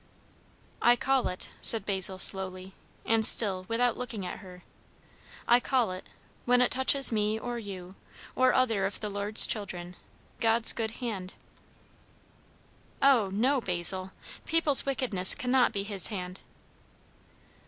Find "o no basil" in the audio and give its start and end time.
12.99-14.09